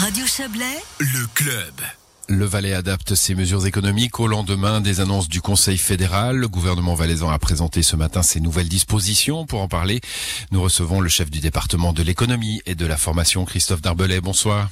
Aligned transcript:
Radio 0.00 0.24
Chablais, 0.24 0.78
le 0.98 1.26
club. 1.34 1.74
Le 2.26 2.46
Valais 2.46 2.72
adapte 2.72 3.14
ses 3.14 3.34
mesures 3.34 3.66
économiques 3.66 4.18
au 4.18 4.28
lendemain 4.28 4.80
des 4.80 5.00
annonces 5.00 5.28
du 5.28 5.42
Conseil 5.42 5.76
fédéral. 5.76 6.36
Le 6.36 6.48
gouvernement 6.48 6.94
valaisan 6.94 7.28
a 7.28 7.38
présenté 7.38 7.82
ce 7.82 7.96
matin 7.96 8.22
ses 8.22 8.40
nouvelles 8.40 8.70
dispositions. 8.70 9.44
Pour 9.44 9.60
en 9.60 9.68
parler, 9.68 10.00
nous 10.52 10.62
recevons 10.62 11.02
le 11.02 11.10
chef 11.10 11.30
du 11.30 11.40
département 11.40 11.92
de 11.92 12.02
l'économie 12.02 12.62
et 12.64 12.74
de 12.74 12.86
la 12.86 12.96
formation, 12.96 13.44
Christophe 13.44 13.82
Darbelay. 13.82 14.22
Bonsoir. 14.22 14.70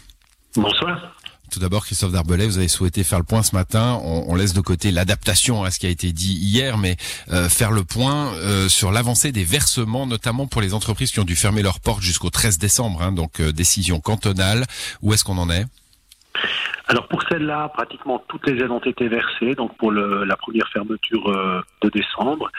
Bonsoir. 0.56 1.17
Tout 1.50 1.60
d'abord, 1.60 1.86
Christophe 1.86 2.12
Darbelay, 2.12 2.46
vous 2.46 2.58
avez 2.58 2.68
souhaité 2.68 3.04
faire 3.04 3.18
le 3.18 3.24
point 3.24 3.42
ce 3.42 3.54
matin. 3.54 4.00
On, 4.04 4.34
laisse 4.34 4.52
de 4.52 4.60
côté 4.60 4.90
l'adaptation 4.90 5.64
à 5.64 5.70
ce 5.70 5.78
qui 5.78 5.86
a 5.86 5.88
été 5.88 6.12
dit 6.12 6.34
hier, 6.34 6.78
mais 6.78 6.96
euh, 7.30 7.48
faire 7.48 7.70
le 7.70 7.84
point 7.84 8.34
euh, 8.34 8.68
sur 8.68 8.92
l'avancée 8.92 9.32
des 9.32 9.44
versements, 9.44 10.06
notamment 10.06 10.46
pour 10.46 10.60
les 10.60 10.74
entreprises 10.74 11.10
qui 11.10 11.20
ont 11.20 11.24
dû 11.24 11.36
fermer 11.36 11.62
leurs 11.62 11.80
portes 11.80 12.02
jusqu'au 12.02 12.30
13 12.30 12.58
décembre. 12.58 13.02
Hein, 13.02 13.12
donc 13.12 13.40
euh, 13.40 13.52
décision 13.52 14.00
cantonale. 14.00 14.66
Où 15.02 15.14
est-ce 15.14 15.24
qu'on 15.24 15.38
en 15.38 15.50
est? 15.50 15.64
Alors 16.88 17.06
pour 17.06 17.22
celle-là, 17.28 17.68
pratiquement 17.68 18.24
toutes 18.28 18.46
les 18.46 18.62
aides 18.62 18.70
ont 18.70 18.78
été 18.78 19.08
versées, 19.08 19.54
donc 19.54 19.76
pour 19.76 19.90
le, 19.90 20.24
la 20.24 20.36
première 20.36 20.66
fermeture 20.68 21.28
euh, 21.28 21.60
de 21.82 21.90
décembre. 21.90 22.50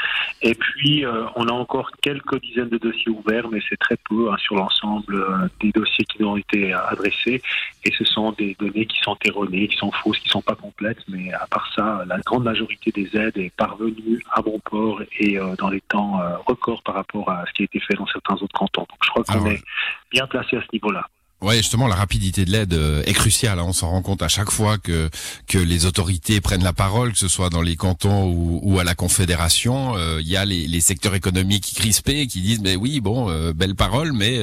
Et 0.44 0.54
puis 0.54 1.04
euh, 1.04 1.26
on 1.36 1.48
a 1.48 1.52
encore 1.52 1.90
quelques 2.00 2.40
dizaines 2.40 2.70
de 2.70 2.78
dossiers 2.78 3.12
ouverts, 3.12 3.50
mais 3.50 3.60
c'est 3.68 3.78
très 3.78 3.98
peu 4.08 4.32
hein, 4.32 4.38
sur 4.38 4.56
l'ensemble 4.56 5.16
euh, 5.16 5.48
des 5.60 5.72
dossiers 5.72 6.06
qui 6.06 6.22
nous 6.22 6.30
ont 6.30 6.38
été 6.38 6.72
adressés. 6.74 7.42
Et 7.84 7.92
ce 7.98 8.06
sont 8.06 8.32
des 8.34 8.56
données 8.60 8.86
qui 8.86 9.00
sont 9.00 9.18
erronées, 9.26 9.68
qui 9.68 9.78
sont 9.78 9.92
fausses, 9.92 10.20
qui 10.20 10.30
sont 10.30 10.44
pas 10.44 10.56
complètes. 10.56 11.04
Mais 11.08 11.34
à 11.34 11.48
part 11.48 11.68
ça, 11.76 12.04
la 12.06 12.20
grande 12.20 12.44
majorité 12.44 12.92
des 12.92 13.10
aides 13.18 13.38
est 13.38 13.56
parvenue 13.56 14.24
à 14.32 14.44
bon 14.44 14.60
port 14.60 15.02
et 15.18 15.40
dans 15.58 15.70
les 15.70 15.82
temps 15.82 16.20
records 16.46 16.84
par 16.84 16.96
rapport 16.96 17.30
à 17.32 17.46
ce 17.48 17.54
qui 17.54 17.64
a 17.64 17.66
été 17.66 17.80
fait 17.80 17.96
dans 17.96 18.06
certains 18.06 18.36
autres 18.36 18.54
cantons. 18.54 18.82
Donc 18.82 19.00
je 19.04 19.10
crois 19.10 19.24
qu'on 19.24 19.46
ah 19.46 19.54
est 19.54 19.64
bien 20.12 20.28
placé 20.28 20.58
à 20.58 20.62
ce 20.62 20.68
niveau-là. 20.74 21.08
Ouais, 21.42 21.56
justement, 21.56 21.88
la 21.88 21.96
rapidité 21.96 22.44
de 22.44 22.52
l'aide 22.52 22.74
euh, 22.74 23.02
est 23.06 23.14
cruciale. 23.14 23.60
Hein. 23.60 23.66
On 23.66 23.72
s'en 23.72 23.90
rend 23.90 24.02
compte 24.02 24.22
à 24.22 24.28
chaque 24.28 24.52
fois 24.52 24.78
que 24.78 25.10
que 25.48 25.58
les 25.58 25.86
autorités 25.86 26.42
prennent 26.42 26.66
la 26.66 26.74
parole, 26.74 27.14
que 27.14 27.18
ce 27.18 27.30
soit 27.30 27.50
dans 27.50 27.62
les 27.62 27.78
cantons 27.78 28.26
ou, 28.26 28.60
ou 28.62 28.78
à 28.80 28.84
la 28.84 28.94
Confédération. 28.94 29.96
Euh, 29.96 30.20
il 30.20 30.28
y 30.28 30.36
a 30.36 30.44
les, 30.44 30.68
les, 30.68 30.82
secteurs 30.82 31.16
économiques 31.16 31.72
crispés 31.76 32.28
qui 32.28 32.42
disent 32.42 32.60
mais 32.60 32.76
oui, 32.76 33.00
bon, 33.00 33.30
euh, 33.30 33.54
belle 33.54 33.76
parole, 33.76 34.12
mais 34.12 34.38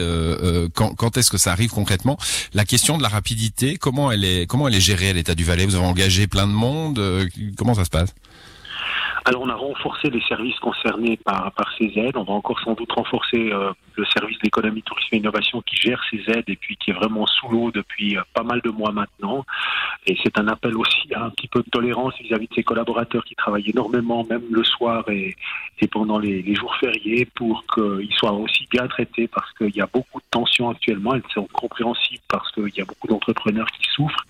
quand, 0.74 0.94
quand 0.94 1.18
est-ce 1.18 1.30
que 1.30 1.38
ça 1.38 1.52
arrive 1.52 1.70
concrètement? 1.70 2.16
La 2.54 2.64
question 2.64 2.96
de 2.96 3.02
la 3.02 3.08
rapidité, 3.08 3.76
comment 3.76 4.10
elle 4.10 4.24
est 4.24 4.46
comment 4.46 4.66
elle 4.66 4.74
est 4.74 4.80
gérée 4.80 5.10
à 5.10 5.12
l'État 5.12 5.34
du 5.34 5.44
Valais? 5.44 5.66
Vous 5.66 5.74
avez 5.74 5.84
engagé 5.84 6.26
plein 6.26 6.46
de 6.46 6.52
monde. 6.52 7.28
comment 7.58 7.74
ça 7.74 7.84
se 7.84 7.90
passe? 7.90 8.14
Alors 9.26 9.42
on 9.42 9.48
a 9.48 9.54
renforcé 9.56 10.08
les 10.08 10.22
services 10.22 10.58
concernés 10.60 11.16
par, 11.16 11.50
par 11.50 11.72
ces 11.76 11.92
aides. 11.96 12.16
On 12.16 12.22
va 12.22 12.34
encore 12.34 12.60
sans 12.60 12.74
doute 12.74 12.92
renforcer 12.92 13.50
euh, 13.52 13.72
le 13.96 14.04
service 14.04 14.38
d'économie, 14.38 14.82
tourisme 14.82 15.08
et 15.16 15.16
innovation 15.16 15.60
qui 15.62 15.74
gère 15.74 16.00
ces 16.08 16.18
aides 16.30 16.44
et 16.46 16.54
puis 16.54 16.76
qui 16.76 16.92
est 16.92 16.94
vraiment 16.94 17.26
sous 17.26 17.48
l'eau 17.48 17.72
depuis 17.72 18.16
euh, 18.16 18.22
pas 18.32 18.44
mal 18.44 18.60
de 18.60 18.70
mois 18.70 18.92
maintenant. 18.92 19.44
Et 20.06 20.16
c'est 20.22 20.38
un 20.38 20.46
appel 20.46 20.76
aussi 20.76 21.12
à 21.12 21.24
un 21.24 21.30
petit 21.30 21.48
peu 21.48 21.60
de 21.60 21.70
tolérance 21.70 22.14
vis-à-vis 22.20 22.46
de 22.46 22.54
ses 22.54 22.62
collaborateurs 22.62 23.24
qui 23.24 23.34
travaillent 23.34 23.68
énormément, 23.68 24.24
même 24.30 24.44
le 24.48 24.62
soir 24.62 25.08
et, 25.10 25.34
et 25.80 25.88
pendant 25.88 26.20
les, 26.20 26.42
les, 26.42 26.54
jours 26.54 26.76
fériés, 26.76 27.26
pour 27.34 27.64
qu'ils 27.74 28.14
soient 28.14 28.32
aussi 28.32 28.68
bien 28.70 28.86
traités 28.86 29.26
parce 29.26 29.52
qu'il 29.54 29.74
y 29.74 29.80
a 29.80 29.88
beaucoup 29.92 30.20
de 30.20 30.26
tensions 30.30 30.70
actuellement. 30.70 31.14
Elles 31.14 31.22
sont 31.34 31.48
compréhensibles 31.52 32.22
parce 32.28 32.52
qu'il 32.52 32.72
y 32.76 32.80
a 32.80 32.84
beaucoup 32.84 33.08
d'entrepreneurs 33.08 33.66
qui 33.72 33.88
souffrent 33.90 34.24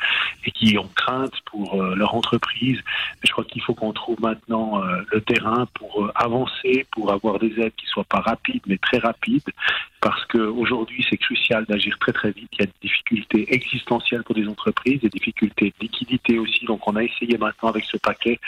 et 0.47 0.51
qui 0.53 0.79
ont 0.79 0.89
crainte 0.95 1.35
pour 1.45 1.83
euh, 1.83 1.95
leur 1.95 2.15
entreprise. 2.15 2.79
Mais 2.87 3.27
je 3.27 3.33
crois 3.33 3.45
qu'il 3.45 3.61
faut 3.61 3.75
qu'on 3.75 3.93
trouve 3.93 4.21
maintenant 4.21 4.83
euh, 4.83 4.86
le 5.13 5.21
terrain 5.21 5.67
pour 5.75 6.05
euh, 6.05 6.13
avancer, 6.15 6.87
pour 6.93 7.13
avoir 7.13 7.39
des 7.39 7.53
aides 7.61 7.75
qui 7.77 7.87
soient 7.87 8.05
pas 8.05 8.21
rapides 8.21 8.63
mais 8.67 8.79
très 8.79 8.99
rapides, 8.99 9.51
parce 10.01 10.25
qu'aujourd'hui 10.27 11.05
c'est 11.09 11.17
crucial 11.17 11.65
d'agir 11.67 11.99
très 11.99 12.13
très 12.13 12.31
vite. 12.31 12.49
Il 12.53 12.61
y 12.61 12.63
a 12.63 12.67
des 12.67 12.73
difficultés 12.83 13.55
existentielles 13.55 14.23
pour 14.23 14.35
des 14.35 14.47
entreprises, 14.47 15.01
des 15.01 15.09
difficultés 15.09 15.73
de 15.79 15.85
liquidité 15.85 16.39
aussi. 16.39 16.65
Donc 16.65 16.87
on 16.87 16.97
a 16.97 17.03
essayé 17.03 17.39
maintenant 17.39 17.71
avec 17.71 17.85
ce 17.85 17.97
paquet 17.97 18.39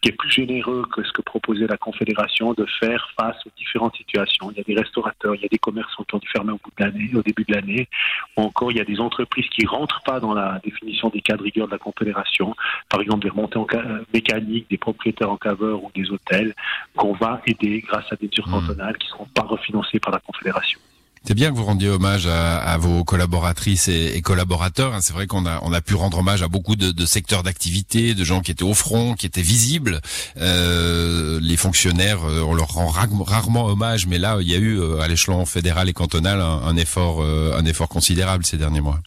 qui 0.00 0.10
est 0.10 0.12
plus 0.12 0.30
généreux 0.30 0.84
que 0.92 1.02
ce 1.02 1.12
que 1.12 1.22
proposait 1.22 1.66
la 1.66 1.76
Confédération 1.76 2.52
de 2.52 2.66
faire 2.78 3.10
face 3.18 3.36
aux 3.46 3.50
différentes 3.56 3.96
situations. 3.96 4.50
Il 4.50 4.58
y 4.58 4.60
a 4.60 4.64
des 4.64 4.74
restaurateurs, 4.74 5.34
il 5.34 5.42
y 5.42 5.46
a 5.46 5.48
des 5.48 5.58
commerçants 5.58 6.04
qui 6.04 6.14
ont 6.14 6.18
dû 6.18 6.28
fermer 6.28 6.52
au 6.52 6.60
bout 6.62 6.70
de 6.78 6.84
l'année, 6.84 7.10
au 7.14 7.22
début 7.22 7.44
de 7.44 7.54
l'année, 7.54 7.88
ou 8.36 8.42
encore 8.42 8.70
il 8.70 8.78
y 8.78 8.80
a 8.80 8.84
des 8.84 9.00
entreprises 9.00 9.48
qui 9.48 9.66
rentrent 9.66 10.02
pas 10.04 10.20
dans 10.20 10.34
la 10.34 10.60
définition 10.62 11.08
des 11.08 11.20
cas 11.20 11.36
de 11.36 11.42
rigueur 11.42 11.66
de 11.66 11.72
la 11.72 11.78
Confédération. 11.78 12.54
Par 12.88 13.00
exemple 13.00 13.24
des 13.24 13.30
remontées 13.30 13.58
en 13.58 13.66
euh, 13.74 14.04
mécanique, 14.12 14.66
des 14.70 14.78
propriétaires 14.78 15.30
en 15.30 15.36
caveur 15.36 15.82
ou 15.82 15.90
des 15.94 16.10
hôtels 16.10 16.54
qu'on 16.96 17.12
va 17.14 17.40
aider 17.46 17.80
grâce 17.80 18.12
à 18.12 18.16
des 18.16 18.28
mesures 18.28 18.48
mmh. 18.48 18.52
cantonales 18.52 18.98
qui 18.98 19.06
ne 19.08 19.12
seront 19.12 19.28
pas 19.34 19.42
refinancées 19.42 20.00
par 20.00 20.12
la 20.12 20.20
Confédération. 20.20 20.78
C'est 21.28 21.34
bien 21.34 21.50
que 21.50 21.56
vous 21.56 21.64
rendiez 21.64 21.90
hommage 21.90 22.26
à, 22.26 22.74
vos 22.78 23.04
collaboratrices 23.04 23.88
et, 23.88 24.22
collaborateurs. 24.22 24.94
Hein. 24.94 25.00
C'est 25.02 25.12
vrai 25.12 25.26
qu'on 25.26 25.44
a, 25.44 25.80
pu 25.82 25.94
rendre 25.94 26.20
hommage 26.20 26.42
à 26.42 26.48
beaucoup 26.48 26.74
de, 26.74 27.04
secteurs 27.04 27.42
d'activité, 27.42 28.14
de 28.14 28.24
gens 28.24 28.40
qui 28.40 28.50
étaient 28.50 28.62
au 28.62 28.72
front, 28.72 29.12
qui 29.12 29.26
étaient 29.26 29.42
visibles. 29.42 30.00
Euh, 30.38 31.38
les 31.42 31.58
fonctionnaires, 31.58 32.24
euh, 32.24 32.40
on 32.40 32.54
leur 32.54 32.68
rend 32.68 32.86
rarement 32.86 33.66
hommage, 33.66 34.06
mais 34.06 34.16
là, 34.16 34.38
il 34.40 34.50
y 34.50 34.54
a 34.54 34.58
eu 34.58 34.80
euh, 34.80 35.02
à 35.02 35.08
l'échelon 35.08 35.44
fédéral 35.44 35.90
et 35.90 35.92
cantonal 35.92 36.40
un 36.40 36.76
effort, 36.78 37.22
un 37.22 37.64
effort 37.66 37.90
considérable 37.90 38.46
ces 38.46 38.56
derniers 38.56 38.80
mois. 38.80 38.98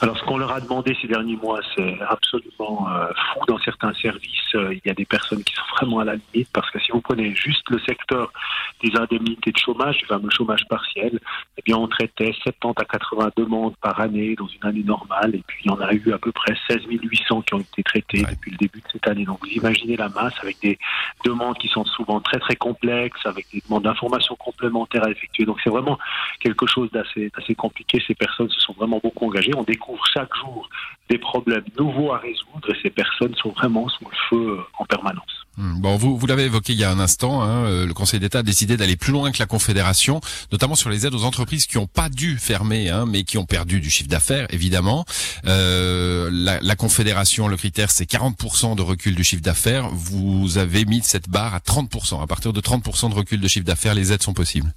Alors, 0.00 0.16
ce 0.16 0.22
qu'on 0.22 0.38
leur 0.38 0.52
a 0.52 0.60
demandé 0.60 0.96
ces 1.02 1.08
derniers 1.08 1.34
mois, 1.34 1.58
c'est 1.74 1.98
absolument 2.08 2.88
euh, 2.88 3.08
fou. 3.08 3.40
Dans 3.48 3.58
certains 3.58 3.92
services, 3.94 4.54
euh, 4.54 4.72
il 4.72 4.80
y 4.84 4.90
a 4.90 4.94
des 4.94 5.04
personnes 5.04 5.42
qui 5.42 5.52
sont 5.52 5.64
vraiment 5.76 5.98
à 5.98 6.04
la 6.04 6.14
limite 6.14 6.48
parce 6.52 6.70
que 6.70 6.78
si 6.78 6.92
vous 6.92 7.00
prenez 7.00 7.34
juste 7.34 7.68
le 7.68 7.80
secteur 7.80 8.32
des 8.80 8.96
indemnités 8.96 9.50
de 9.50 9.58
chômage, 9.58 9.98
du 9.98 10.06
fameux 10.06 10.30
chômage 10.30 10.64
partiel, 10.68 11.18
eh 11.56 11.62
bien, 11.64 11.76
on 11.76 11.88
traitait 11.88 12.32
70 12.44 12.80
à 12.80 12.84
80 12.84 13.30
demandes 13.36 13.74
par 13.80 13.98
année 14.00 14.36
dans 14.36 14.46
une 14.46 14.64
année 14.68 14.84
normale. 14.84 15.34
Et 15.34 15.42
puis, 15.44 15.62
il 15.64 15.68
y 15.68 15.74
en 15.74 15.80
a 15.80 15.92
eu 15.92 16.12
à 16.12 16.18
peu 16.18 16.30
près 16.30 16.54
16 16.68 16.82
800 16.88 17.42
qui 17.42 17.54
ont 17.54 17.58
été 17.58 17.82
traitées 17.82 18.22
depuis 18.22 18.52
le 18.52 18.56
début 18.56 18.78
de 18.78 18.86
cette 18.92 19.08
année. 19.08 19.24
Donc, 19.24 19.40
vous 19.40 19.50
imaginez 19.50 19.96
la 19.96 20.08
masse 20.10 20.34
avec 20.42 20.60
des 20.60 20.78
demandes 21.24 21.58
qui 21.58 21.66
sont 21.66 21.84
souvent 21.84 22.20
très, 22.20 22.38
très 22.38 22.54
complexes, 22.54 23.26
avec 23.26 23.46
des 23.52 23.62
demandes 23.66 23.82
d'informations 23.82 24.36
complémentaires 24.36 25.04
à 25.04 25.10
effectuer. 25.10 25.44
Donc, 25.44 25.58
c'est 25.64 25.70
vraiment 25.70 25.98
quelque 26.38 26.66
chose 26.66 26.88
d'assez 26.92 27.54
compliqué. 27.56 28.00
Ces 28.06 28.14
personnes 28.14 28.50
se 28.50 28.60
sont 28.60 28.74
vraiment 28.74 29.00
beaucoup 29.02 29.26
engagées. 29.26 29.50
On 29.56 29.64
découvre 29.64 29.87
chaque 30.12 30.34
jour 30.42 30.68
des 31.08 31.18
problèmes 31.18 31.64
nouveaux 31.78 32.12
à 32.12 32.18
résoudre 32.18 32.70
et 32.70 32.76
ces 32.82 32.90
personnes 32.90 33.34
sont 33.36 33.50
vraiment 33.50 33.88
sous 33.88 34.04
le 34.04 34.16
feu 34.28 34.50
euh, 34.50 34.62
en 34.78 34.84
permanence. 34.84 35.24
Hmm. 35.56 35.80
Bon, 35.80 35.96
vous, 35.96 36.16
vous 36.16 36.26
l'avez 36.26 36.44
évoqué 36.44 36.72
il 36.72 36.78
y 36.78 36.84
a 36.84 36.90
un 36.90 37.00
instant, 37.00 37.42
hein, 37.42 37.64
euh, 37.64 37.86
le 37.86 37.94
Conseil 37.94 38.20
d'État 38.20 38.40
a 38.40 38.42
décidé 38.42 38.76
d'aller 38.76 38.96
plus 38.96 39.12
loin 39.12 39.32
que 39.32 39.38
la 39.38 39.46
Confédération, 39.46 40.20
notamment 40.52 40.74
sur 40.74 40.90
les 40.90 41.06
aides 41.06 41.14
aux 41.14 41.24
entreprises 41.24 41.66
qui 41.66 41.78
n'ont 41.78 41.86
pas 41.86 42.08
dû 42.08 42.36
fermer, 42.38 42.90
hein, 42.90 43.06
mais 43.08 43.24
qui 43.24 43.38
ont 43.38 43.46
perdu 43.46 43.80
du 43.80 43.90
chiffre 43.90 44.08
d'affaires, 44.08 44.46
évidemment. 44.50 45.04
Euh, 45.46 46.28
la, 46.30 46.60
la, 46.60 46.76
Confédération, 46.76 47.48
le 47.48 47.56
critère, 47.56 47.90
c'est 47.90 48.08
40% 48.08 48.76
de 48.76 48.82
recul 48.82 49.14
du 49.16 49.24
chiffre 49.24 49.42
d'affaires. 49.42 49.88
Vous 49.88 50.58
avez 50.58 50.84
mis 50.84 51.02
cette 51.02 51.28
barre 51.28 51.54
à 51.54 51.58
30%. 51.58 52.22
À 52.22 52.26
partir 52.26 52.52
de 52.52 52.60
30% 52.60 53.10
de 53.10 53.14
recul 53.14 53.40
de 53.40 53.48
chiffre 53.48 53.66
d'affaires, 53.66 53.94
les 53.94 54.12
aides 54.12 54.22
sont 54.22 54.34
possibles. 54.34 54.72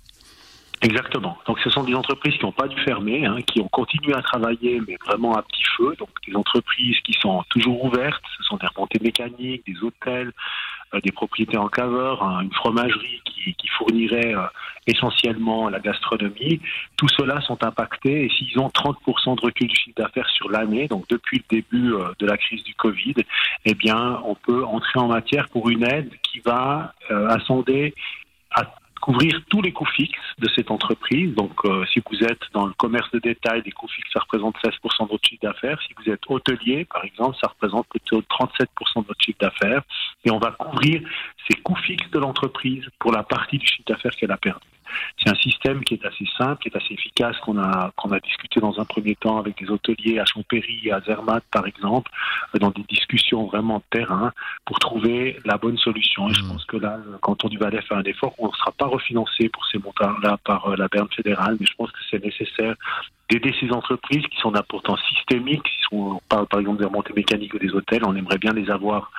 Exactement. 0.84 1.38
Donc 1.46 1.60
ce 1.60 1.70
sont 1.70 1.84
des 1.84 1.94
entreprises 1.94 2.36
qui 2.38 2.44
n'ont 2.44 2.52
pas 2.52 2.68
dû 2.68 2.80
fermer, 2.82 3.26
hein, 3.26 3.38
qui 3.46 3.62
ont 3.62 3.68
continué 3.68 4.16
à 4.16 4.22
travailler, 4.24 4.82
mais 4.88 4.98
vraiment 5.06 5.36
à 5.36 5.44
petit 5.44 5.64
feu. 5.78 5.96
Donc 6.00 6.10
des 6.28 6.36
entreprises 6.36 7.00
qui 7.02 7.14
sont 7.14 7.44
toujours 7.50 7.86
ouvertes. 7.86 8.24
Ce 8.38 8.44
sont 8.44 8.58
des 8.58 8.66
remontées 8.66 9.00
mécaniques, 9.00 9.64
des 9.68 9.84
hôtels, 9.84 10.32
euh, 10.96 11.00
des 11.02 11.12
propriétés 11.12 11.58
en 11.58 11.68
caveur, 11.68 12.24
hein, 12.24 12.42
une 12.42 12.52
fromagerie 12.54 13.22
qui, 13.26 13.54
qui 13.54 13.68
fournirait 13.68 14.34
euh, 14.34 14.42
essentiellement 14.88 15.70
la 15.70 15.80
gastronomie. 15.80 16.60
Tout 16.98 17.08
cela 17.10 17.42
sont 17.42 17.64
impactés 17.64 18.26
et 18.26 18.30
s'ils 18.30 18.60
ont 18.60 18.70
30% 18.70 19.36
de 19.36 19.42
recul 19.42 19.68
du 19.68 19.76
chiffre 19.76 19.96
d'affaires 19.96 20.30
sur 20.30 20.50
l'année, 20.50 20.88
donc 20.88 21.08
depuis 21.10 21.44
le 21.48 21.58
début 21.58 21.94
euh, 21.94 22.12
de 22.18 22.26
la 22.26 22.38
crise 22.38 22.64
du 22.64 22.74
Covid, 22.74 23.16
eh 23.66 23.76
bien 23.76 24.20
on 24.26 24.34
peut 24.34 24.66
entrer 24.66 25.00
en 25.00 25.08
matière 25.08 25.48
pour 25.50 25.70
une 25.70 25.84
aide 25.84 26.10
qui 26.24 26.40
va 26.40 26.94
assonder 27.30 27.94
à 28.52 28.64
couvrir 29.02 29.42
tous 29.50 29.62
les 29.62 29.74
coûts 29.74 29.86
fixes 29.86 30.18
de 30.40 30.48
cette 30.56 30.72
entreprise. 30.72 31.34
Donc, 31.36 31.52
euh, 31.66 31.84
si 31.92 32.02
vous 32.10 32.24
êtes 32.24 32.42
dans 32.54 32.66
le 32.66 32.74
commerce 32.74 33.12
de 33.12 33.20
détail, 33.20 33.62
les 33.66 33.72
coûts 33.72 33.88
fixes, 33.88 34.12
ça 34.14 34.22
représente 34.22 34.56
16% 34.64 35.06
de 35.06 35.10
votre 35.10 35.28
chiffre 35.28 35.42
d'affaires. 35.42 35.80
Si 35.88 35.94
vous 35.98 36.10
êtes 36.12 36.22
hôtelier, 36.28 36.86
par 36.86 37.04
exemple, 37.04 37.36
ça 37.42 37.50
représente 37.50 37.88
plutôt 37.88 38.22
37% 38.22 39.02
de 39.02 39.08
votre 39.08 39.22
chiffre 39.22 39.40
d'affaires. 39.40 39.82
Et 40.24 40.32
on 40.32 40.40
va 40.40 40.52
couvrir 40.52 41.02
ces 41.50 41.58
coûts 41.62 41.76
fixes 41.76 42.10
de 42.12 42.20
l'entreprise 42.20 42.86
pour 43.00 43.12
la 43.12 43.24
partie 43.24 43.58
du 43.58 43.68
chiffre 43.68 43.88
d'affaires 43.88 44.16
qu'elle 44.16 44.32
a 44.32 44.38
perdu. 44.38 44.66
C'est 45.18 45.30
un 45.30 45.36
système 45.36 45.84
qui 45.84 45.96
est 45.96 46.06
assez 46.06 46.26
simple, 46.38 46.62
qui 46.62 46.70
est 46.70 46.76
assez 46.76 46.94
efficace, 46.94 47.38
qu'on 47.40 47.58
a, 47.58 47.92
qu'on 47.96 48.12
a 48.12 48.20
discuté 48.20 48.60
dans 48.60 48.80
un 48.80 48.86
premier 48.86 49.16
temps 49.16 49.38
avec 49.38 49.58
des 49.60 49.70
hôteliers 49.70 50.20
à 50.20 50.26
Champéry, 50.26 50.92
à 50.92 51.02
Zermatt 51.02 51.44
par 51.52 51.66
exemple, 51.66 52.12
dans 52.60 52.72
des 52.72 52.84
discussions 52.84 53.46
vraiment 53.46 53.78
de 53.78 53.84
terrain 54.00 54.32
pour 54.66 54.80
trouver 54.80 55.38
la 55.46 55.58
bonne 55.58 55.78
solution. 55.78 56.30
Et 56.30 56.34
je 56.34 56.44
mmh. 56.44 56.48
pense 56.48 56.66
que 56.66 56.78
là, 56.78 56.98
le 57.06 57.18
canton 57.18 57.48
du 57.48 57.58
Valais 57.58 57.82
fait 57.82 57.96
un 57.96 58.04
effort. 58.04 58.34
On 58.38 58.48
ne 58.48 58.54
sera 58.54 58.72
pas 58.72 58.88
refinancé 58.88 59.50
pour 59.50 59.66
ces 59.68 59.78
montants-là 59.78 60.38
par 60.44 60.68
euh, 60.68 60.76
la 60.76 60.88
Berne 60.88 61.08
fédérale, 61.16 61.58
mais 61.60 61.66
je 61.66 61.74
pense 61.76 61.92
que 61.92 62.00
c'est 62.10 62.24
nécessaire 62.24 62.76
d'aider 63.30 63.54
ces 63.60 63.72
entreprises 63.72 64.26
qui 64.28 64.38
sont 64.38 64.52
d'importance 64.52 65.00
systémique. 65.16 65.66
Si 65.66 65.86
on 65.92 66.20
parle 66.28 66.48
par 66.48 66.60
exemple 66.60 66.80
des 66.80 66.86
remontées 66.86 67.14
mécaniques 67.14 67.54
ou 67.54 67.60
des 67.60 67.72
hôtels, 67.72 68.04
on 68.06 68.16
aimerait 68.16 68.38
bien 68.38 68.54
les 68.54 68.70
avoir 68.70 69.12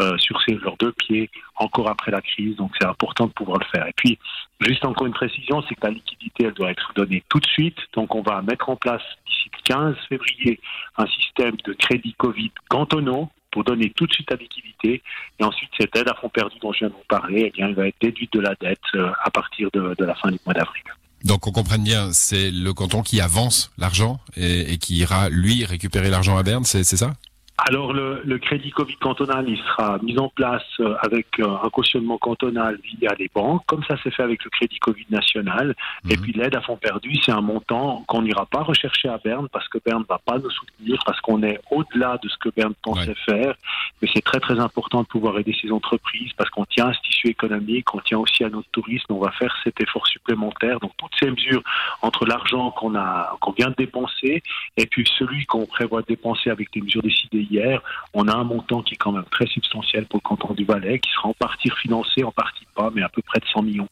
euh, 0.00 0.16
sur 0.18 0.40
ces, 0.42 0.54
leurs 0.54 0.76
deux 0.76 0.92
pieds 0.92 1.30
encore 1.56 1.88
après 1.88 2.10
la 2.10 2.20
crise. 2.20 2.56
Donc 2.56 2.72
c'est 2.78 2.86
important 2.86 3.26
de 3.26 3.32
pouvoir 3.32 3.58
le 3.58 3.66
faire. 3.66 3.86
Et 3.86 3.94
puis, 3.96 4.18
juste 4.60 4.84
encore 4.84 5.06
une 5.06 5.14
précision, 5.14 5.62
c'est 5.68 5.74
que 5.74 5.86
la 5.86 5.92
liquidité, 5.92 6.44
elle 6.44 6.54
doit 6.54 6.70
être 6.70 6.92
donnée 6.94 7.22
tout 7.28 7.40
de 7.40 7.46
suite. 7.46 7.78
Donc 7.94 8.14
on 8.14 8.22
va 8.22 8.42
mettre 8.42 8.68
en 8.68 8.76
place 8.76 9.02
d'ici 9.26 9.50
le 9.52 9.74
15 9.74 9.96
février 10.08 10.60
un 10.98 11.06
système 11.06 11.56
de 11.64 11.72
crédit 11.72 12.14
Covid 12.18 12.52
cantonaux 12.68 13.30
pour 13.56 13.64
donner 13.64 13.90
tout 13.96 14.06
de 14.06 14.12
suite 14.12 14.30
la 14.30 14.36
liquidité. 14.36 15.02
Et 15.40 15.44
ensuite, 15.44 15.70
cette 15.80 15.96
aide 15.96 16.08
à 16.08 16.14
fonds 16.14 16.28
perdu 16.28 16.58
dont 16.60 16.74
je 16.74 16.80
viens 16.80 16.88
de 16.88 16.92
vous 16.92 17.06
parler, 17.08 17.52
eh 17.54 17.62
elle 17.62 17.74
va 17.74 17.88
être 17.88 17.96
déduite 18.02 18.32
de 18.34 18.40
la 18.40 18.54
dette 18.60 18.78
euh, 18.94 19.10
à 19.24 19.30
partir 19.30 19.70
de, 19.72 19.96
la 19.98 20.14
fin 20.14 20.30
du 20.30 20.38
mois 20.44 20.52
d'avril. 20.52 20.82
Donc 21.24 21.46
on 21.46 21.52
comprenne 21.52 21.82
bien, 21.82 22.12
c'est 22.12 22.50
le 22.50 22.72
canton 22.74 23.02
qui 23.02 23.20
avance 23.22 23.72
l'argent 23.78 24.20
et, 24.36 24.76
qui 24.76 24.96
ira, 24.96 25.30
lui, 25.30 25.64
récupérer 25.64 26.10
l'argent 26.10 26.36
à 26.36 26.42
Berne, 26.42 26.64
c'est 26.64 26.84
ça? 26.84 27.14
Alors 27.58 27.94
le, 27.94 28.20
le, 28.24 28.38
crédit 28.38 28.70
Covid 28.70 28.96
cantonal, 28.96 29.48
il 29.48 29.56
sera 29.56 29.98
mis 30.02 30.18
en 30.18 30.28
place 30.28 30.62
euh, 30.80 30.94
avec 31.00 31.26
euh, 31.40 31.56
un 31.62 31.70
cautionnement 31.70 32.18
cantonal 32.18 32.78
via 32.82 33.14
les 33.18 33.30
banques, 33.34 33.62
comme 33.66 33.82
ça 33.84 33.96
s'est 34.02 34.10
fait 34.10 34.22
avec 34.22 34.44
le 34.44 34.50
crédit 34.50 34.78
Covid 34.78 35.06
national. 35.08 35.74
Et 36.08 36.16
mhm. 36.16 36.22
puis 36.22 36.32
l'aide 36.32 36.54
à 36.54 36.60
fonds 36.60 36.76
perdus, 36.76 37.16
c'est 37.24 37.32
un 37.32 37.40
montant 37.40 38.04
qu'on 38.08 38.20
n'ira 38.20 38.44
pas 38.44 38.62
rechercher 38.62 39.08
à 39.08 39.16
Berne 39.16 39.48
parce 39.50 39.68
que 39.68 39.78
Berne 39.84 40.00
ne 40.00 40.06
va 40.06 40.18
pas 40.18 40.38
nous 40.38 40.50
soutenir, 40.50 41.02
parce 41.06 41.18
qu'on 41.22 41.42
est 41.42 41.58
au-delà 41.70 42.18
de 42.22 42.28
ce 42.28 42.36
que 42.36 42.50
Berne 42.50 42.74
pensait 42.82 43.16
faire. 43.24 43.54
Mais 44.02 44.08
c'est 44.12 44.22
très 44.22 44.40
très 44.40 44.60
important 44.60 45.00
de 45.00 45.06
pouvoir 45.06 45.38
aider 45.38 45.56
ces 45.60 45.72
entreprises 45.72 46.32
parce 46.36 46.50
qu'on 46.50 46.66
tient 46.66 46.88
à 46.88 46.92
ce 46.92 47.00
tissu 47.00 47.28
économique, 47.28 47.94
on 47.94 48.00
tient 48.00 48.18
aussi 48.18 48.44
à 48.44 48.50
notre 48.50 48.68
tourisme, 48.68 49.14
on 49.14 49.18
va 49.18 49.30
faire 49.30 49.56
cet 49.64 49.80
effort 49.80 50.06
supplémentaire. 50.06 50.78
Donc 50.80 50.92
toutes 50.98 51.14
ces 51.18 51.30
mesures 51.30 51.62
entre 52.02 52.26
l'argent 52.26 52.70
qu'on 52.72 52.94
a 52.94 53.34
qu'on 53.40 53.52
vient 53.52 53.70
de 53.70 53.76
dépenser 53.76 54.42
et 54.76 54.86
puis 54.86 55.08
celui 55.18 55.46
qu'on 55.46 55.64
prévoit 55.64 56.02
de 56.02 56.06
dépenser 56.08 56.50
avec 56.50 56.70
des 56.74 56.82
mesures 56.82 57.02
décidées 57.02 57.45
hier, 57.50 57.82
on 58.14 58.28
a 58.28 58.34
un 58.34 58.44
montant 58.44 58.82
qui 58.82 58.94
est 58.94 58.96
quand 58.96 59.12
même 59.12 59.24
très 59.30 59.46
substantiel 59.46 60.06
pour 60.06 60.20
le 60.22 60.28
canton 60.28 60.54
du 60.54 60.64
Valais, 60.64 60.98
qui 60.98 61.10
sera 61.10 61.28
en 61.28 61.34
partie 61.34 61.70
financé, 61.82 62.24
en 62.24 62.32
partie 62.32 62.66
pas, 62.74 62.90
mais 62.94 63.02
à 63.02 63.08
peu 63.08 63.22
près 63.22 63.40
de 63.40 63.46
100 63.46 63.62
millions 63.62 63.88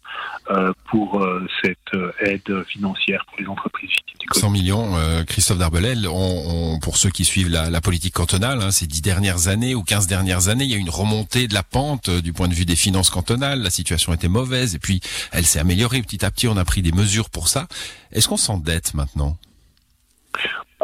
euh, 0.51 0.73
pour 0.91 1.21
euh, 1.21 1.47
cette 1.63 1.79
euh, 1.95 2.13
aide 2.21 2.65
financière 2.65 3.25
pour 3.27 3.39
les 3.41 3.47
entreprises 3.47 3.91
viticoles. 3.91 4.41
100 4.41 4.51
millions, 4.51 4.95
Christophe 5.27 5.59
Darbelel, 5.59 6.07
on, 6.09 6.79
pour 6.81 6.97
ceux 6.97 7.11
qui 7.11 7.25
suivent 7.25 7.51
la, 7.51 7.81
politique 7.81 8.15
cantonale, 8.15 8.61
hein, 8.63 8.71
ces 8.71 8.87
dix 8.87 9.03
dernières 9.03 9.49
années 9.49 9.75
ou 9.75 9.83
15 9.83 10.07
dernières 10.07 10.49
années, 10.49 10.65
il 10.65 10.71
y 10.71 10.75
a 10.75 10.79
une 10.79 10.91
remontée 10.91 11.49
de 11.49 11.55
la 11.55 11.63
pente 11.63 12.11
du 12.11 12.33
point 12.33 12.49
de 12.49 12.55
vue 12.55 12.65
des 12.65 12.77
finances 12.77 13.11
cantonales, 13.11 13.61
la 13.61 13.71
situation 13.71 14.13
était 14.13 14.29
mauvaise 14.29 14.75
et 14.75 14.79
puis 14.79 15.01
elle 15.33 15.45
s'est 15.45 15.59
améliorée 15.59 16.03
petit 16.03 16.25
à 16.25 16.31
petit, 16.31 16.49
on 16.49 16.57
a 16.57 16.65
pris 16.65 16.83
des 16.83 16.93
mesures 16.93 17.31
pour 17.31 17.49
ça. 17.49 17.67
Est-ce 18.13 18.29
qu'on 18.29 18.37
s'endette 18.37 18.95
maintenant? 18.95 19.37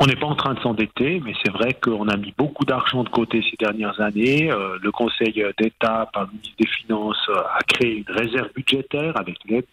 On 0.03 0.07
n'est 0.07 0.17
pas 0.17 0.27
en 0.27 0.35
train 0.35 0.55
de 0.55 0.61
s'endetter, 0.61 1.21
mais 1.23 1.35
c'est 1.45 1.53
vrai 1.53 1.75
qu'on 1.75 2.09
a 2.09 2.17
mis 2.17 2.33
beaucoup 2.39 2.65
d'argent 2.65 3.05
de 3.05 3.11
côté 3.11 3.43
ces 3.43 3.57
dernières 3.59 4.01
années. 4.01 4.51
Euh, 4.51 4.79
le 4.83 4.91
Conseil 4.91 5.45
d'État, 5.59 6.09
par 6.15 6.23
le 6.23 6.31
ministre 6.31 6.57
des 6.59 6.67
Finances, 6.67 7.29
euh, 7.29 7.43
a 7.55 7.61
créé 7.69 7.99
une 7.99 8.17
réserve 8.17 8.49
budgétaire 8.55 9.15
avec 9.19 9.37
l'aide 9.47 9.67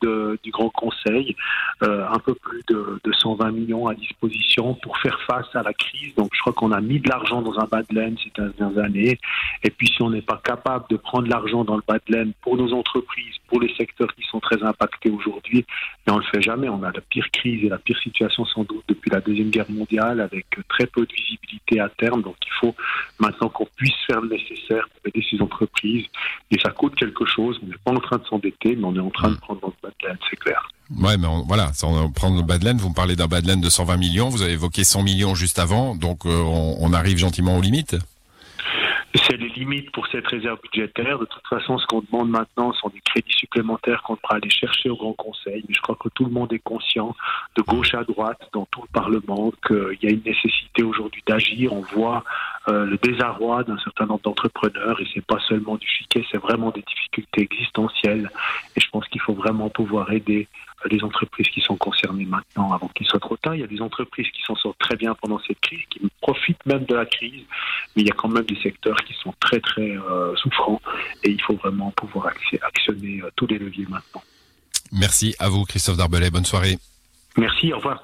du 0.43 0.51
Grand 0.51 0.69
Conseil, 0.69 1.33
euh, 1.81 2.05
un 2.09 2.19
peu 2.19 2.35
plus 2.35 2.61
de, 2.67 2.99
de, 3.05 3.13
120 3.13 3.51
millions 3.51 3.87
à 3.87 3.93
disposition 3.93 4.73
pour 4.73 4.97
faire 4.97 5.17
face 5.27 5.47
à 5.55 5.63
la 5.63 5.71
crise. 5.71 6.13
Donc 6.15 6.31
je 6.33 6.41
crois 6.41 6.51
qu'on 6.51 6.73
a 6.73 6.81
mis 6.81 6.99
de 6.99 7.07
l'argent 7.07 7.41
dans 7.41 7.57
un 7.57 7.65
bas 7.65 7.83
de 7.89 7.95
laine 7.95 8.17
ces 8.21 8.31
dernières 8.35 8.83
années. 8.83 9.17
Et 9.63 9.69
puis 9.69 9.87
si 9.87 10.01
on 10.01 10.09
n'est 10.09 10.21
pas 10.21 10.41
capable 10.43 10.87
de 10.89 10.97
prendre 10.97 11.29
l'argent 11.29 11.63
dans 11.63 11.77
le 11.77 11.83
bas 11.87 11.99
de 12.05 12.13
laine 12.13 12.33
pour 12.41 12.57
nos 12.57 12.73
entreprises, 12.73 13.35
pour 13.47 13.59
les 13.61 13.73
secteurs 13.75 14.13
qui 14.15 14.23
sont 14.29 14.39
très 14.39 14.61
impactés 14.63 15.09
aujourd'hui, 15.09 15.65
mais 16.05 16.13
on 16.13 16.17
le 16.17 16.23
fait 16.23 16.41
jamais. 16.41 16.69
On 16.69 16.83
a 16.83 16.91
la 16.91 17.01
pire 17.01 17.29
crise 17.31 17.63
et 17.63 17.69
la 17.69 17.77
pire 17.77 17.97
situation 17.99 18.45
sans 18.45 18.63
doute 18.63 18.83
depuis 18.87 19.09
la 19.09 19.21
Deuxième 19.21 19.49
Guerre 19.49 19.69
mondiale 19.69 20.21
avec 20.21 20.45
très 20.69 20.85
peu 20.85 21.05
de 21.05 21.13
visibilité 21.13 21.79
à 21.79 21.89
terme. 21.89 22.21
Donc 22.21 22.35
il 22.45 22.53
faut 22.59 22.75
maintenant 23.19 23.49
qu'on 23.49 23.67
puisse 23.75 23.95
faire 24.05 24.21
le 24.21 24.29
nécessaire 24.29 24.87
pour 24.89 25.01
aider 25.05 25.25
ces 25.29 25.41
entreprises. 25.41 26.05
Et 26.51 26.59
ça 26.59 26.71
coûte 26.71 26.95
quelque 26.95 27.25
chose. 27.25 27.59
On 27.63 27.67
n'est 27.67 27.75
pas 27.83 27.91
en 27.91 27.99
train 27.99 28.17
de 28.17 28.25
s'endetter, 28.25 28.75
mais 28.75 28.85
on 28.85 28.95
est 28.95 28.99
en 28.99 29.09
train 29.09 29.29
de 29.29 29.37
prendre 29.37 29.61
notre 29.63 29.77
badland, 29.81 30.17
c'est 30.29 30.37
clair. 30.37 30.69
Ouais, 30.89 31.17
mais 31.17 31.27
voilà, 31.47 31.73
sans 31.73 32.09
prendre 32.11 32.37
le 32.37 32.43
badland, 32.43 32.79
vous 32.79 32.89
me 32.89 32.93
parlez 32.93 33.17
d'un 33.17 33.27
badland 33.27 33.61
de 33.61 33.69
120 33.69 33.97
millions, 33.97 34.29
vous 34.29 34.41
avez 34.41 34.53
évoqué 34.53 34.85
100 34.85 35.03
millions 35.03 35.35
juste 35.35 35.59
avant, 35.59 35.95
donc 35.95 36.25
euh, 36.25 36.29
on 36.31 36.93
arrive 36.93 37.17
gentiment 37.17 37.57
aux 37.57 37.61
limites 37.61 37.97
limites 39.57 39.91
pour 39.91 40.07
cette 40.07 40.27
réserve 40.27 40.59
budgétaire. 40.61 41.19
De 41.19 41.25
toute 41.25 41.47
façon, 41.47 41.77
ce 41.77 41.85
qu'on 41.87 42.01
demande 42.01 42.29
maintenant 42.29 42.73
sont 42.73 42.89
des 42.89 43.01
crédits 43.01 43.33
supplémentaires 43.33 44.01
qu'on 44.03 44.15
pourra 44.15 44.35
aller 44.35 44.49
chercher 44.49 44.89
au 44.89 44.95
Grand 44.95 45.13
Conseil. 45.13 45.63
Mais 45.67 45.73
je 45.73 45.81
crois 45.81 45.97
que 45.99 46.09
tout 46.09 46.25
le 46.25 46.31
monde 46.31 46.51
est 46.53 46.59
conscient, 46.59 47.15
de 47.55 47.61
gauche 47.61 47.93
à 47.93 48.03
droite, 48.03 48.41
dans 48.53 48.65
tout 48.71 48.81
le 48.81 48.91
Parlement, 48.93 49.51
qu'il 49.65 49.97
y 50.01 50.07
a 50.07 50.11
une 50.11 50.23
nécessité 50.25 50.83
aujourd'hui 50.83 51.23
d'agir. 51.25 51.73
On 51.73 51.81
voit 51.81 52.23
euh, 52.69 52.85
le 52.85 52.97
désarroi 52.97 53.63
d'un 53.63 53.77
certain 53.79 54.05
nombre 54.05 54.21
d'entrepreneurs 54.23 54.99
et 55.01 55.07
c'est 55.13 55.25
pas 55.25 55.39
seulement 55.47 55.75
du 55.75 55.87
chiquet, 55.87 56.25
c'est 56.31 56.37
vraiment 56.37 56.71
des 56.71 56.81
difficultés 56.81 57.41
existentielles. 57.41 58.29
Et 58.75 58.79
je 58.79 58.89
pense 58.89 59.07
qu'il 59.07 59.21
faut 59.21 59.33
vraiment 59.33 59.69
pouvoir 59.69 60.11
aider 60.11 60.47
les 60.85 61.03
entreprises 61.03 61.47
qui 61.47 61.61
sont 61.61 61.75
concernées 61.75 62.25
maintenant 62.25 62.71
avant 62.71 62.87
qu'il 62.89 63.07
soit 63.07 63.19
trop 63.19 63.37
tard. 63.37 63.55
Il 63.55 63.61
y 63.61 63.63
a 63.63 63.67
des 63.67 63.81
entreprises 63.81 64.27
qui 64.31 64.41
s'en 64.41 64.55
sortent 64.55 64.77
très 64.79 64.95
bien 64.95 65.15
pendant 65.15 65.39
cette 65.39 65.59
crise, 65.59 65.81
qui 65.89 65.99
profitent 66.21 66.65
même 66.65 66.85
de 66.85 66.95
la 66.95 67.05
crise, 67.05 67.43
mais 67.95 68.03
il 68.03 68.07
y 68.07 68.11
a 68.11 68.15
quand 68.15 68.29
même 68.29 68.45
des 68.45 68.59
secteurs 68.61 68.97
qui 69.03 69.13
sont 69.13 69.33
très 69.39 69.59
très 69.59 69.97
euh, 69.97 70.35
souffrants 70.35 70.81
et 71.23 71.31
il 71.31 71.41
faut 71.41 71.55
vraiment 71.55 71.91
pouvoir 71.91 72.27
actionner 72.61 73.21
euh, 73.21 73.29
tous 73.35 73.47
les 73.47 73.57
leviers 73.57 73.85
maintenant. 73.89 74.21
Merci 74.91 75.35
à 75.39 75.49
vous 75.49 75.65
Christophe 75.65 75.97
Darbelet, 75.97 76.29
bonne 76.29 76.45
soirée. 76.45 76.77
Merci, 77.37 77.73
au 77.73 77.77
revoir. 77.77 78.03